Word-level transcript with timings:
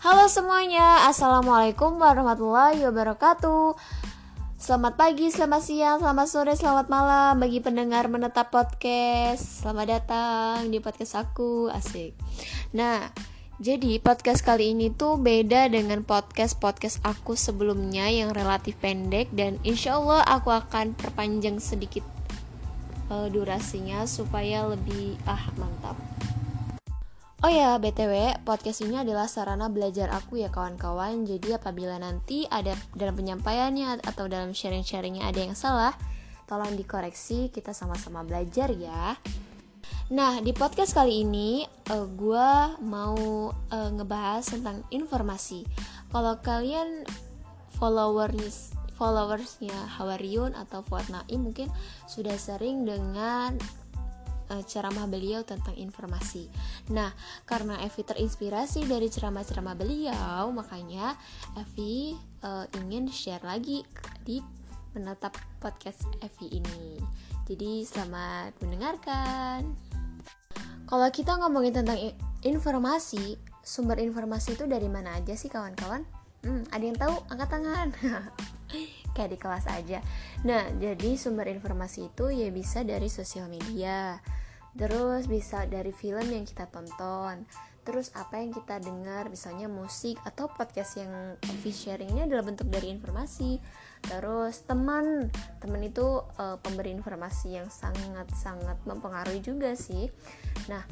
Halo 0.00 0.32
semuanya, 0.32 1.12
Assalamualaikum 1.12 2.00
warahmatullahi 2.00 2.80
wabarakatuh. 2.88 3.76
Selamat 4.56 4.96
pagi, 4.96 5.28
selamat 5.28 5.60
siang, 5.60 6.00
selamat 6.00 6.24
sore, 6.24 6.56
selamat 6.56 6.88
malam 6.88 7.36
Bagi 7.36 7.60
pendengar 7.60 8.08
menetap 8.08 8.48
podcast. 8.48 9.60
Selamat 9.60 10.00
datang 10.00 10.72
di 10.72 10.80
podcast 10.80 11.20
aku, 11.20 11.68
asik. 11.68 12.16
Nah, 12.72 13.12
jadi 13.60 14.00
podcast 14.00 14.40
kali 14.40 14.72
ini 14.72 14.88
tuh 14.88 15.20
beda 15.20 15.68
dengan 15.68 16.00
podcast-podcast 16.00 17.04
aku 17.04 17.36
sebelumnya 17.36 18.08
Yang 18.08 18.40
relatif 18.40 18.80
pendek 18.80 19.28
Dan 19.36 19.60
insya 19.68 20.00
Allah 20.00 20.24
aku 20.24 20.48
akan 20.48 20.96
perpanjang 20.96 21.60
sedikit 21.60 22.08
uh, 23.12 23.28
durasinya 23.28 24.08
Supaya 24.08 24.64
lebih, 24.64 25.20
ah 25.28 25.44
mantap 25.60 26.00
Oh 27.40 27.48
ya, 27.48 27.80
BTW, 27.80 28.44
podcast 28.44 28.84
ini 28.84 29.00
adalah 29.00 29.24
sarana 29.24 29.72
belajar 29.72 30.12
aku 30.12 30.36
ya 30.36 30.52
kawan-kawan. 30.52 31.24
Jadi 31.24 31.56
apabila 31.56 31.96
nanti 31.96 32.44
ada 32.44 32.76
dalam 32.92 33.16
penyampaiannya 33.16 34.04
atau 34.04 34.28
dalam 34.28 34.52
sharing-sharingnya 34.52 35.24
ada 35.24 35.40
yang 35.48 35.56
salah 35.56 35.96
Tolong 36.50 36.74
dikoreksi, 36.74 37.46
kita 37.54 37.70
sama-sama 37.70 38.26
belajar 38.26 38.74
ya. 38.74 39.14
Nah, 40.10 40.42
di 40.42 40.50
podcast 40.50 40.98
kali 40.98 41.22
ini 41.22 41.62
uh, 41.62 41.94
eh, 41.94 42.06
gue 42.10 42.50
mau 42.82 43.54
uh, 43.54 43.90
ngebahas 43.94 44.50
tentang 44.50 44.82
informasi. 44.90 45.62
Kalau 46.10 46.42
kalian 46.42 47.06
followers 47.78 48.74
followersnya 48.98 49.72
Hawariun 49.96 50.58
atau 50.58 50.82
Naim 51.08 51.48
mungkin 51.48 51.72
sudah 52.04 52.34
sering 52.34 52.82
dengan 52.82 53.54
uh, 54.50 54.62
ceramah 54.66 55.06
beliau 55.06 55.46
tentang 55.46 55.72
informasi. 55.78 56.50
Nah, 56.92 57.14
karena 57.46 57.78
Evi 57.80 58.02
terinspirasi 58.02 58.84
dari 58.84 59.06
ceramah-ceramah 59.06 59.74
beliau, 59.78 60.50
makanya 60.50 61.14
Evi 61.56 62.18
uh, 62.42 62.66
ingin 62.82 63.06
share 63.08 63.42
lagi 63.46 63.86
di 64.26 64.42
menetap 64.92 65.38
podcast 65.62 66.02
Evi 66.20 66.58
ini. 66.58 66.98
Jadi 67.46 67.82
selamat 67.86 68.58
mendengarkan. 68.62 69.70
Kalau 70.86 71.08
kita 71.14 71.38
ngomongin 71.38 71.82
tentang 71.82 71.98
informasi, 72.42 73.38
sumber 73.62 74.02
informasi 74.02 74.58
itu 74.58 74.66
dari 74.66 74.90
mana 74.90 75.14
aja 75.18 75.38
sih 75.38 75.46
kawan-kawan? 75.46 76.02
Hmm, 76.42 76.66
ada 76.72 76.82
yang 76.82 76.98
tahu? 76.98 77.14
Angkat 77.30 77.48
tangan. 77.52 77.88
Kayak 79.14 79.30
di 79.34 79.38
kelas 79.38 79.66
aja. 79.70 79.98
Nah, 80.46 80.66
jadi 80.78 81.14
sumber 81.14 81.46
informasi 81.50 82.10
itu 82.10 82.32
ya 82.32 82.48
bisa 82.50 82.82
dari 82.82 83.06
sosial 83.12 83.46
media, 83.50 84.18
terus 84.78 85.26
bisa 85.26 85.66
dari 85.66 85.90
film 85.90 86.26
yang 86.30 86.46
kita 86.46 86.70
tonton. 86.70 87.46
Terus 87.80 88.12
apa 88.12 88.38
yang 88.38 88.52
kita 88.52 88.76
dengar 88.78 89.32
misalnya 89.32 89.66
musik 89.66 90.20
atau 90.22 90.52
podcast 90.52 91.00
yang 91.00 91.34
Evi 91.48 91.72
sharing 91.72 92.12
ini 92.12 92.28
adalah 92.28 92.44
bentuk 92.44 92.68
dari 92.68 92.92
informasi. 92.92 93.56
Terus 94.04 94.62
teman. 94.68 95.32
Teman 95.58 95.80
itu 95.82 96.22
uh, 96.38 96.60
pemberi 96.60 96.92
informasi 96.92 97.56
yang 97.56 97.72
sangat 97.72 98.28
sangat 98.36 98.76
mempengaruhi 98.84 99.40
juga 99.40 99.72
sih. 99.74 100.12
Nah 100.68 100.84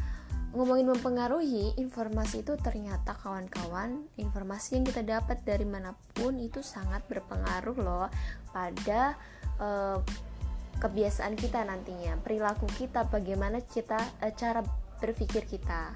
ngomongin 0.49 0.89
mempengaruhi 0.89 1.77
informasi 1.77 2.41
itu 2.41 2.57
ternyata 2.57 3.13
kawan-kawan 3.21 4.09
informasi 4.17 4.81
yang 4.81 4.85
kita 4.89 5.05
dapat 5.05 5.45
dari 5.45 5.69
mana 5.69 5.93
pun 6.17 6.41
itu 6.41 6.65
sangat 6.65 7.05
berpengaruh 7.05 7.77
loh 7.77 8.09
pada 8.49 9.13
uh, 9.61 10.01
kebiasaan 10.79 11.35
kita 11.35 11.67
nantinya, 11.67 12.17
perilaku 12.23 12.67
kita, 12.79 13.07
bagaimana 13.11 13.61
kita 13.63 13.99
e, 14.23 14.31
cara 14.35 14.63
berpikir 15.03 15.47
kita. 15.47 15.95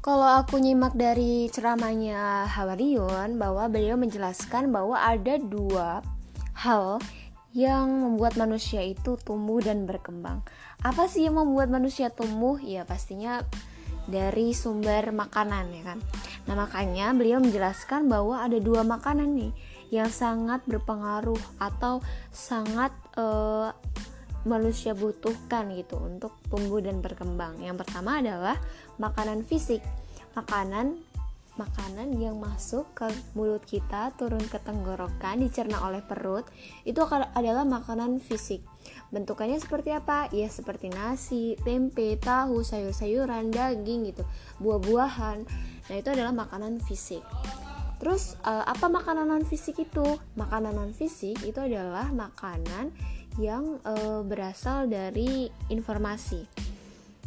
Kalau 0.00 0.38
aku 0.38 0.62
nyimak 0.62 0.94
dari 0.94 1.50
ceramahnya 1.50 2.46
Hawariun 2.46 3.42
bahwa 3.42 3.66
beliau 3.66 3.98
menjelaskan 3.98 4.70
bahwa 4.70 5.02
ada 5.02 5.34
dua 5.34 5.98
hal 6.54 7.02
yang 7.56 7.88
membuat 7.88 8.38
manusia 8.38 8.84
itu 8.86 9.18
tumbuh 9.18 9.58
dan 9.58 9.82
berkembang. 9.82 10.46
Apa 10.84 11.10
sih 11.10 11.26
yang 11.26 11.40
membuat 11.40 11.72
manusia 11.72 12.12
tumbuh? 12.12 12.60
Ya 12.62 12.86
pastinya 12.86 13.42
dari 14.06 14.54
sumber 14.54 15.10
makanan 15.10 15.74
ya 15.74 15.82
kan. 15.82 15.98
Nah 16.46 16.54
makanya 16.54 17.10
beliau 17.10 17.42
menjelaskan 17.42 18.06
bahwa 18.06 18.46
ada 18.46 18.62
dua 18.62 18.86
makanan 18.86 19.34
nih 19.34 19.52
yang 19.90 20.10
sangat 20.10 20.62
berpengaruh 20.66 21.38
atau 21.62 22.02
sangat 22.34 22.90
uh, 23.16 23.70
manusia 24.46 24.94
butuhkan 24.94 25.74
gitu 25.74 25.98
untuk 25.98 26.38
tumbuh 26.46 26.78
dan 26.78 27.02
berkembang. 27.02 27.58
Yang 27.58 27.82
pertama 27.86 28.22
adalah 28.22 28.56
makanan 28.96 29.42
fisik. 29.42 29.82
Makanan 30.38 31.02
makanan 31.56 32.20
yang 32.20 32.36
masuk 32.36 32.84
ke 32.92 33.08
mulut 33.32 33.64
kita 33.64 34.12
turun 34.20 34.44
ke 34.44 34.60
tenggorokan 34.60 35.40
dicerna 35.40 35.80
oleh 35.88 36.04
perut 36.04 36.44
itu 36.84 37.00
adalah 37.08 37.64
makanan 37.64 38.20
fisik 38.20 38.60
bentukannya 39.08 39.56
seperti 39.56 39.96
apa 39.96 40.28
ya 40.36 40.52
seperti 40.52 40.92
nasi 40.92 41.56
tempe 41.64 42.20
tahu 42.20 42.60
sayur-sayuran 42.60 43.48
daging 43.48 44.12
gitu 44.12 44.28
buah-buahan 44.60 45.48
nah 45.88 45.96
itu 45.96 46.08
adalah 46.12 46.36
makanan 46.36 46.76
fisik 46.84 47.24
Terus 47.96 48.36
uh, 48.44 48.64
apa 48.64 48.92
makanan 48.92 49.28
non 49.28 49.44
fisik 49.48 49.80
itu? 49.80 50.04
Makanan 50.36 50.76
non 50.76 50.92
fisik 50.92 51.40
itu 51.44 51.60
adalah 51.60 52.12
makanan 52.12 52.92
yang 53.40 53.80
uh, 53.84 54.20
berasal 54.24 54.88
dari 54.88 55.48
informasi. 55.72 56.66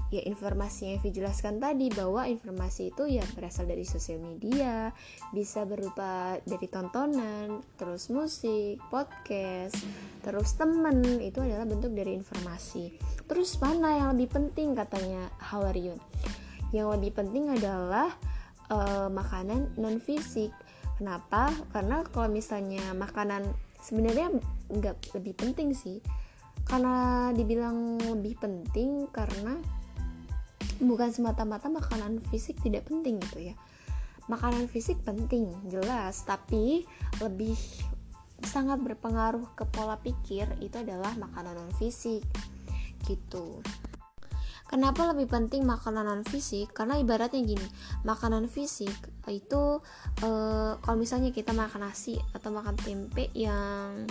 Ya 0.10 0.26
informasi 0.26 0.90
yang 0.90 0.94
Evi 0.98 1.22
jelaskan 1.22 1.62
tadi 1.62 1.94
bahwa 1.94 2.26
informasi 2.26 2.90
itu 2.90 3.06
ya 3.06 3.22
berasal 3.38 3.70
dari 3.70 3.86
sosial 3.86 4.18
media, 4.18 4.90
bisa 5.30 5.70
berupa 5.70 6.34
dari 6.50 6.66
tontonan, 6.66 7.62
terus 7.78 8.10
musik, 8.10 8.82
podcast, 8.90 9.78
terus 10.26 10.58
temen 10.58 11.22
itu 11.22 11.46
adalah 11.46 11.70
bentuk 11.70 11.94
dari 11.94 12.18
informasi. 12.18 12.90
Terus 13.30 13.62
mana 13.62 14.02
yang 14.02 14.18
lebih 14.18 14.34
penting 14.34 14.74
katanya 14.74 15.30
Hawariun? 15.46 16.02
Yang 16.74 16.88
lebih 16.98 17.12
penting 17.14 17.54
adalah 17.54 18.10
uh, 18.70 19.10
makanan 19.12 19.74
non 19.76 19.98
fisik 20.02 20.54
kenapa? 20.98 21.52
Karena 21.74 22.06
kalau 22.10 22.30
misalnya 22.32 22.94
makanan 22.94 23.46
sebenarnya 23.80 24.34
nggak 24.70 25.16
lebih 25.18 25.34
penting 25.36 25.74
sih. 25.74 26.00
Karena 26.68 27.30
dibilang 27.34 27.98
lebih 27.98 28.38
penting 28.38 29.10
karena 29.10 29.58
bukan 30.80 31.10
semata-mata 31.10 31.68
makanan 31.68 32.22
fisik 32.30 32.60
tidak 32.62 32.86
penting 32.86 33.18
gitu 33.30 33.52
ya. 33.52 33.56
Makanan 34.30 34.70
fisik 34.70 35.02
penting 35.02 35.50
jelas. 35.72 36.22
Tapi 36.28 36.86
lebih 37.24 37.58
sangat 38.46 38.80
berpengaruh 38.80 39.52
ke 39.58 39.68
pola 39.68 40.00
pikir 40.00 40.48
itu 40.64 40.80
adalah 40.80 41.12
makanan 41.20 41.60
non 41.60 41.74
fisik 41.76 42.24
gitu 43.08 43.60
Kenapa 44.70 45.10
lebih 45.10 45.26
penting 45.26 45.66
makanan 45.66 46.06
non 46.06 46.22
fisik? 46.22 46.78
Karena 46.78 47.02
ibaratnya 47.02 47.42
gini, 47.42 47.68
makanan 48.06 48.46
fisik 48.46 48.94
itu 49.26 49.82
e, 50.22 50.30
kalau 50.78 50.98
misalnya 50.98 51.34
kita 51.34 51.58
makan 51.58 51.90
nasi 51.90 52.22
atau 52.38 52.54
makan 52.54 52.78
tempe 52.78 53.34
yang 53.34 54.06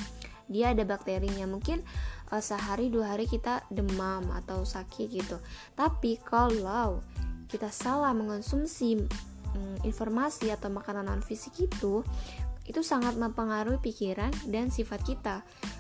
dia 0.51 0.75
ada 0.75 0.83
bakterinya, 0.83 1.47
mungkin 1.47 1.79
e, 2.27 2.35
sehari 2.43 2.91
dua 2.91 3.15
hari 3.15 3.31
kita 3.31 3.71
demam 3.71 4.35
atau 4.35 4.67
sakit 4.67 5.07
gitu. 5.07 5.39
Tapi 5.79 6.19
kalau 6.27 7.07
kita 7.47 7.71
salah 7.71 8.11
mengonsumsi 8.11 8.99
mm, 9.55 9.87
informasi 9.87 10.51
atau 10.51 10.75
makanan 10.75 11.07
non 11.07 11.23
fisik 11.23 11.55
itu, 11.71 12.03
itu 12.69 12.85
sangat 12.85 13.17
mempengaruhi 13.17 13.81
pikiran 13.81 14.31
dan 14.53 14.69
sifat 14.69 15.01
kita. 15.03 15.37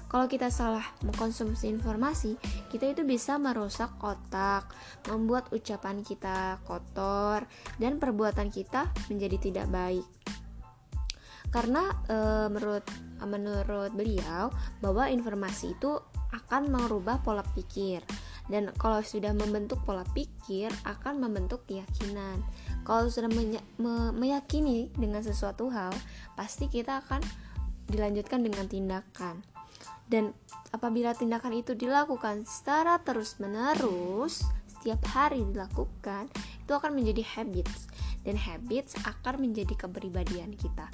Kalau 0.08 0.24
kita 0.24 0.48
salah 0.48 0.82
mengkonsumsi 1.04 1.68
informasi, 1.68 2.40
kita 2.72 2.88
itu 2.88 3.04
bisa 3.04 3.36
merusak 3.36 3.92
otak, 4.00 4.72
membuat 5.12 5.52
ucapan 5.52 6.00
kita 6.00 6.64
kotor, 6.64 7.44
dan 7.76 8.00
perbuatan 8.00 8.48
kita 8.48 8.88
menjadi 9.12 9.36
tidak 9.36 9.66
baik. 9.68 10.08
Karena 11.52 11.92
e, 12.08 12.16
menurut 12.48 12.84
menurut 13.20 13.92
beliau 13.92 14.48
bahwa 14.80 15.12
informasi 15.12 15.76
itu 15.76 15.92
akan 16.32 16.72
merubah 16.72 17.20
pola 17.24 17.44
pikir 17.56 18.04
dan 18.48 18.72
kalau 18.80 19.04
sudah 19.04 19.32
membentuk 19.36 19.80
pola 19.84 20.04
pikir 20.12 20.72
akan 20.84 21.20
membentuk 21.20 21.64
keyakinan 21.68 22.40
kalau 22.88 23.04
sudah 23.12 23.28
me 23.28 23.60
meyakini 24.16 24.88
dengan 24.96 25.20
sesuatu 25.20 25.68
hal 25.68 25.92
pasti 26.40 26.72
kita 26.72 27.04
akan 27.04 27.20
dilanjutkan 27.84 28.40
dengan 28.40 28.64
tindakan. 28.64 29.44
Dan 30.08 30.32
apabila 30.72 31.12
tindakan 31.12 31.52
itu 31.52 31.76
dilakukan 31.76 32.48
secara 32.48 32.96
terus-menerus 33.04 34.40
setiap 34.64 35.04
hari 35.12 35.44
dilakukan 35.44 36.32
itu 36.64 36.72
akan 36.72 36.96
menjadi 36.96 37.20
habits. 37.36 37.92
Dan 38.24 38.40
habits 38.40 38.96
akan 39.04 39.44
menjadi 39.44 39.76
kepribadian 39.76 40.56
kita. 40.56 40.88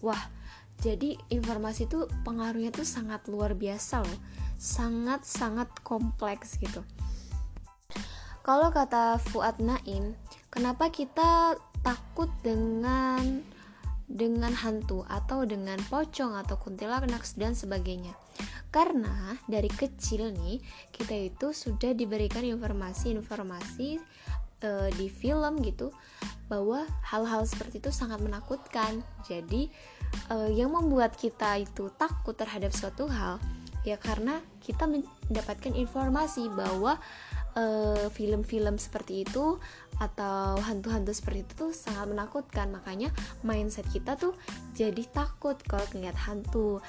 Wah 0.00 0.32
jadi 0.80 1.20
informasi 1.28 1.92
itu 1.92 2.08
pengaruhnya 2.24 2.72
tuh 2.72 2.88
sangat 2.88 3.28
luar 3.28 3.52
biasa 3.52 4.00
loh. 4.00 4.20
Sangat-sangat 4.56 5.68
kompleks 5.84 6.56
gitu. 6.56 6.80
Kalau 8.44 8.68
kata 8.72 9.20
Fuad 9.20 9.60
Naim 9.60 10.16
kenapa 10.54 10.86
kita 10.94 11.58
takut 11.82 12.30
dengan 12.46 13.42
dengan 14.06 14.54
hantu 14.54 15.02
atau 15.10 15.42
dengan 15.42 15.80
pocong 15.90 16.38
atau 16.38 16.54
kuntilanak 16.60 17.26
dan 17.34 17.58
sebagainya. 17.58 18.14
Karena 18.70 19.34
dari 19.50 19.66
kecil 19.66 20.30
nih 20.30 20.62
kita 20.94 21.14
itu 21.34 21.50
sudah 21.50 21.90
diberikan 21.96 22.46
informasi-informasi 22.46 23.98
e, 24.62 24.70
di 24.94 25.08
film 25.10 25.62
gitu 25.66 25.90
bahwa 26.46 26.84
hal-hal 27.10 27.42
seperti 27.48 27.80
itu 27.80 27.90
sangat 27.90 28.20
menakutkan. 28.22 29.02
Jadi 29.26 29.72
e, 30.30 30.36
yang 30.54 30.76
membuat 30.76 31.16
kita 31.18 31.58
itu 31.58 31.90
takut 31.98 32.36
terhadap 32.38 32.70
suatu 32.70 33.10
hal 33.10 33.40
ya 33.84 34.00
karena 34.00 34.40
kita 34.64 34.88
mendapatkan 34.88 35.76
informasi 35.76 36.48
bahwa 36.52 36.96
Eh, 37.54 38.10
film-film 38.10 38.74
uh, 38.74 38.82
seperti 38.82 39.22
itu 39.22 39.62
atau 40.02 40.58
hantu-hantu 40.58 41.14
seperti 41.14 41.46
itu 41.46 41.52
tuh 41.54 41.70
sangat 41.70 42.10
menakutkan. 42.10 42.66
Makanya 42.74 43.14
mindset 43.46 43.86
kita 43.94 44.18
tuh 44.18 44.34
jadi 44.74 45.06
takut 45.14 45.54
kalau 45.62 45.86
ngeliat 45.94 46.18
hantu. 46.18 46.82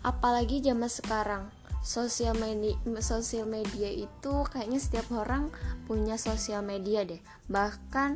Apalagi 0.00 0.64
zaman 0.64 0.88
sekarang 0.88 1.52
sosial 1.84 2.32
media 2.40 2.80
sosial 3.04 3.44
media 3.44 3.92
itu 3.92 4.32
kayaknya 4.48 4.80
setiap 4.80 5.12
orang 5.12 5.52
punya 5.84 6.16
sosial 6.16 6.64
media 6.64 7.04
deh. 7.04 7.20
Bahkan 7.44 8.10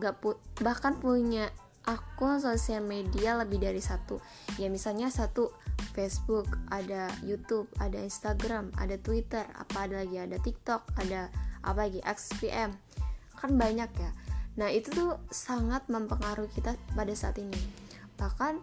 nggak 0.00 0.14
um, 0.24 0.40
bahkan 0.64 0.96
punya 0.96 1.52
akun 1.86 2.42
sosial 2.42 2.82
media 2.82 3.38
lebih 3.38 3.62
dari 3.62 3.78
satu 3.78 4.18
ya 4.58 4.66
misalnya 4.72 5.12
satu 5.12 5.54
Facebook, 5.98 6.46
ada 6.70 7.10
YouTube, 7.26 7.66
ada 7.82 7.98
Instagram, 7.98 8.70
ada 8.78 8.94
Twitter, 9.02 9.42
apa 9.58 9.90
ada 9.90 10.06
lagi 10.06 10.16
ada 10.22 10.38
TikTok, 10.38 10.82
ada 10.94 11.26
apa 11.66 11.90
lagi 11.90 11.98
XPM. 12.06 12.70
Kan 13.34 13.58
banyak 13.58 13.90
ya. 13.98 14.10
Nah, 14.58 14.70
itu 14.70 14.94
tuh 14.94 15.18
sangat 15.30 15.86
mempengaruhi 15.90 16.50
kita 16.54 16.78
pada 16.94 17.14
saat 17.18 17.38
ini. 17.42 17.58
Bahkan 18.14 18.54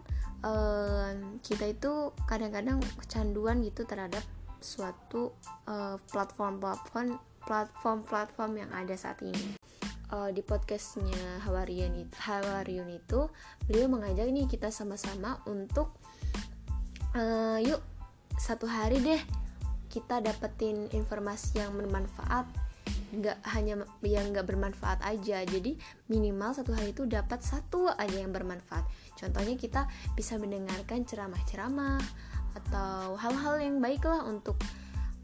eh, 0.44 1.12
kita 1.44 1.72
itu 1.72 2.12
kadang-kadang 2.24 2.80
kecanduan 3.04 3.60
gitu 3.64 3.84
terhadap 3.84 4.24
suatu 4.64 5.36
eh, 5.68 6.00
platform-platform 6.12 7.20
platform-platform 7.44 8.52
yang 8.64 8.70
ada 8.72 8.96
saat 8.96 9.20
ini. 9.20 9.60
Uh, 10.06 10.30
di 10.30 10.38
podcastnya 10.38 11.42
Hawarian 11.42 11.90
itu, 11.98 12.14
Hawariun 12.22 12.94
itu 12.94 13.26
beliau 13.66 13.90
mengajak 13.90 14.30
nih 14.30 14.46
kita 14.46 14.70
sama-sama 14.70 15.42
untuk 15.50 15.98
uh, 17.18 17.58
yuk 17.58 17.82
satu 18.38 18.70
hari 18.70 19.02
deh 19.02 19.22
kita 19.90 20.22
dapetin 20.22 20.86
informasi 20.94 21.58
yang 21.58 21.74
bermanfaat 21.74 22.46
nggak 23.16 23.38
hanya 23.54 23.86
yang 24.04 24.34
nggak 24.34 24.46
bermanfaat 24.46 25.00
aja. 25.02 25.40
Jadi 25.46 25.78
minimal 26.10 26.52
satu 26.52 26.74
hari 26.74 26.92
itu 26.92 27.06
dapat 27.06 27.40
satu 27.40 27.88
aja 27.88 28.18
yang 28.18 28.34
bermanfaat. 28.34 28.84
Contohnya 29.16 29.54
kita 29.56 29.88
bisa 30.18 30.36
mendengarkan 30.36 31.06
ceramah-ceramah 31.06 32.02
atau 32.56 33.14
hal-hal 33.20 33.56
yang 33.62 33.78
baik 33.80 34.04
lah 34.04 34.26
untuk 34.26 34.58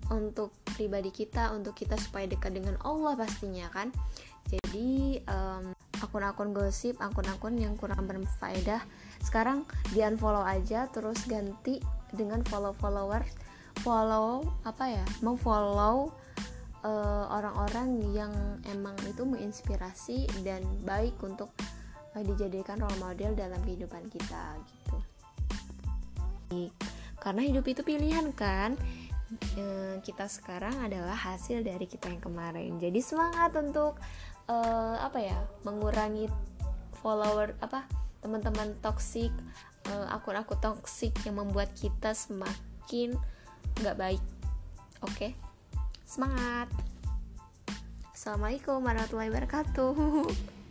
untuk 0.08 0.52
pribadi 0.74 1.12
kita 1.12 1.52
untuk 1.54 1.76
kita 1.76 1.94
supaya 2.00 2.26
dekat 2.26 2.56
dengan 2.56 2.76
Allah 2.82 3.14
pastinya 3.14 3.68
kan? 3.70 3.92
Jadi 4.48 5.22
um, 5.28 5.72
akun-akun 6.02 6.50
gosip 6.50 6.98
akun-akun 6.98 7.54
yang 7.54 7.78
kurang 7.78 8.02
berfaedah 8.10 8.82
sekarang 9.22 9.62
di 9.94 10.02
unfollow 10.02 10.42
aja 10.42 10.90
terus 10.90 11.22
ganti 11.30 11.78
dengan 12.10 12.42
follow 12.50 12.74
followers 12.74 13.30
follow 13.86 14.42
apa 14.66 14.98
ya 14.98 15.04
memfollow 15.22 16.10
uh, 16.82 17.24
orang-orang 17.30 18.02
yang 18.12 18.34
emang 18.68 18.98
itu 19.06 19.22
menginspirasi 19.22 20.26
dan 20.42 20.60
baik 20.82 21.14
untuk 21.22 21.54
uh, 22.18 22.22
dijadikan 22.26 22.82
role 22.82 22.98
model 22.98 23.32
dalam 23.38 23.58
kehidupan 23.62 24.02
kita 24.10 24.58
gitu. 24.58 24.98
Karena 27.16 27.48
hidup 27.48 27.64
itu 27.64 27.80
pilihan 27.80 28.28
kan 28.36 28.76
uh, 29.58 29.96
kita 30.04 30.28
sekarang 30.28 30.74
adalah 30.82 31.14
hasil 31.16 31.64
dari 31.64 31.84
kita 31.88 32.08
yang 32.08 32.22
kemarin. 32.22 32.76
Jadi 32.78 33.00
semangat 33.00 33.52
untuk 33.58 33.98
uh, 34.48 34.96
apa 35.00 35.18
ya 35.20 35.38
mengurangi 35.64 36.28
follower 37.02 37.56
apa 37.58 37.84
teman-teman 38.22 38.78
toksik 38.78 39.34
uh, 39.90 40.14
akun-akun 40.14 40.58
toksik 40.62 41.12
yang 41.26 41.42
membuat 41.42 41.74
kita 41.74 42.14
semakin 42.14 43.18
nggak 43.82 43.98
baik. 43.98 44.22
Oke? 45.02 45.16
Okay? 45.16 45.32
semangat. 46.12 46.68
Assalamualaikum 48.12 48.84
warahmatullahi 48.84 49.32
wabarakatuh 49.32 49.96